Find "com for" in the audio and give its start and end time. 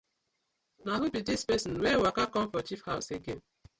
2.33-2.61